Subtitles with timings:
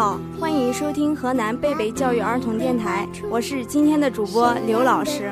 [0.00, 5.30] 好，欢迎收听河南贝贝教育儿童电台，我是今天的主播刘老师。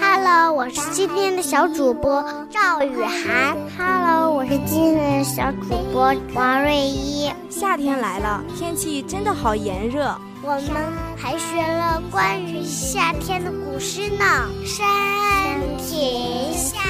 [0.00, 3.56] Hello，我是今天的小主播赵雨涵。
[3.78, 7.30] Hello，我是今天的小主播王瑞一。
[7.48, 14.24] 夏天来了，天气真的好炎热，我们还学了关于夏天的古诗呢。
[14.64, 16.80] 山亭夏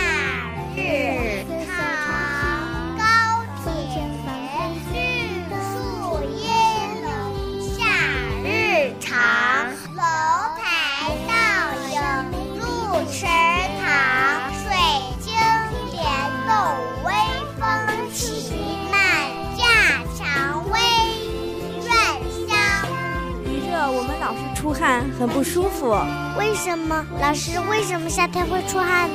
[25.18, 25.96] 很不舒服。
[26.38, 27.58] 为什么老师？
[27.70, 29.14] 为什么夏天会出汗呢？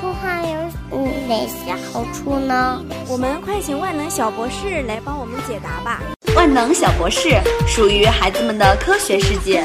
[0.00, 0.58] 出汗有
[0.92, 2.80] 嗯哪些好处呢？
[3.08, 6.00] 我们快请万能小博士来帮我们解答吧。
[6.36, 7.30] 万能小博士
[7.66, 9.62] 属于孩子们的科学世界。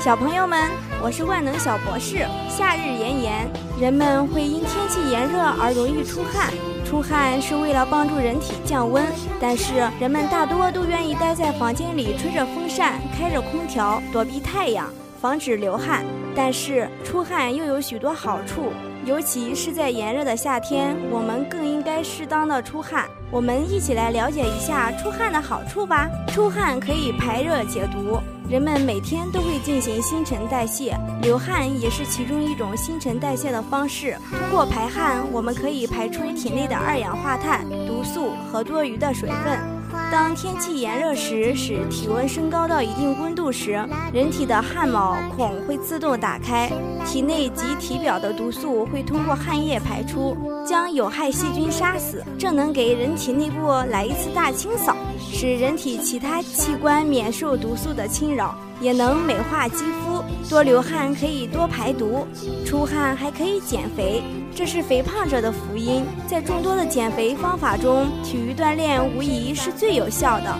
[0.00, 0.70] 小朋友们，
[1.02, 2.26] 我是万能小博士。
[2.48, 6.50] 夏日炎炎，人们会因天气炎热而容易出汗。
[6.86, 9.04] 出汗是为了帮助人体降温，
[9.38, 14.88] 但是人们大多都愿意待在房间里，吹着风扇，开着空调，躲避太阳，
[15.20, 16.02] 防止流汗。
[16.34, 18.72] 但是出汗又有许多好处，
[19.04, 23.04] 尤其是在炎热的夏天，我们更应该适当的出汗。
[23.30, 26.08] 我们一起来了解一下出汗的好处吧。
[26.28, 28.18] 出汗可以排热解毒。
[28.50, 34.18] 人们每天都会进行新陈代谢，流汗也是其中一种新陈代谢的方式。
[34.28, 39.79] 通过排汗，我们可以排出体内的二氧化碳、毒素和多余的水分。
[40.10, 43.72] 当天气炎热时，使体温升高到一定温度时，
[44.12, 46.68] 人体的汗毛孔会自动打开，
[47.06, 52.24] 体内及体表的毒素会通过汗液排出，将有害细菌杀死。
[52.36, 54.96] 这能给人体内部来一次大清扫，
[55.32, 60.09] 使人体其他器官免受毒素的侵扰，也能美化肌肤。
[60.48, 62.26] 多流汗可以多排毒，
[62.64, 64.22] 出汗还可以减肥。
[64.54, 66.04] 这是肥胖者的福音。
[66.26, 70.58] 在众多的减肥方法中，体育锻炼无疑是最有效的。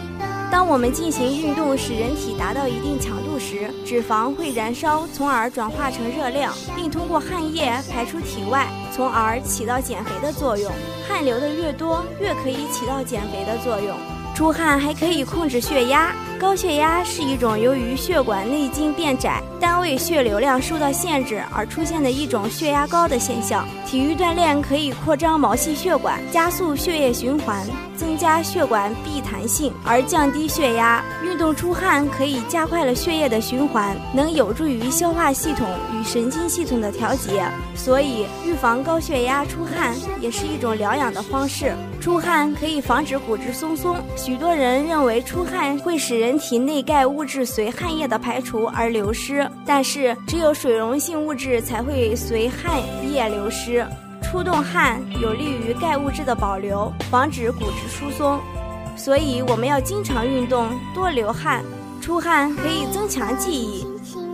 [0.51, 10.73] 当我们进行运动，使人体达到一定强度时，脂肪会燃烧，从而转化成热量，并通过汗液排出体外，从而起到减肥的作用。
[11.09, 13.97] 汗流的越多，越可以起到减肥的作用。
[14.35, 16.13] 出汗还可以控制血压。
[16.41, 23.69] 高血压是一种由于血管内径变窄，单位血流量受到限制而出现的一种血压高的现象。
[23.87, 31.05] 体育锻炼可以扩张毛细血管，加速血液循环，增加血管壁弹性，而降低血压。
[31.23, 37.45] 运动出汗可以加快了血液的循环，能有助于消化系统与神经系统的调节。
[37.75, 41.75] 所以，预防高血压出汗也是一种疗养的方式。
[42.01, 43.99] 出汗可以防止骨质疏松。
[44.17, 53.85] 许多人认为出汗会使人人体内钙物质随汗液的排除而流失，但是只有水溶性物质才会随汗液流失。
[54.23, 58.39] 出动汗有利于钙物质的保留，防止骨质疏松。
[58.97, 61.65] 所以我们要经常运动，多流汗。
[62.01, 63.85] 出汗可以增强记忆。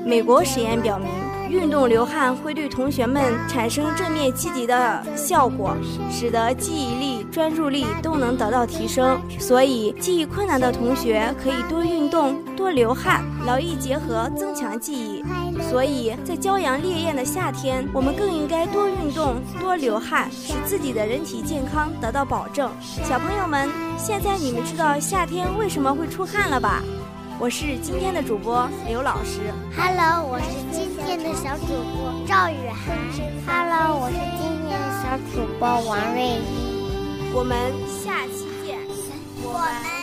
[0.04, 1.08] 美国实验表明，
[1.48, 5.76] 运动流汗会对同学们产生正面积极的效果，
[6.10, 9.18] 使得记忆力、专注力都能得到提升。
[9.38, 15.24] 所以，记忆困难的同学可以多运动、多流汗，劳逸结合，增强记忆。
[15.70, 22.70] 所以在骄阳烈焰的夏天，我们更应该多运动、多流汗，使自己的人体健康得到保证。
[23.04, 26.82] 小朋友们，现在你们知道夏天为什么会出汗了吧？
[27.38, 29.52] 我是今天的主播刘老师。
[29.76, 32.96] Hello，我是今天的小主播赵雨涵。
[33.46, 37.30] Hello，我是今天的小主播王瑞一。
[37.34, 37.54] 我们
[37.86, 38.78] 下期见。
[39.42, 39.95] 我们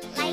[0.00, 0.25] 车来到。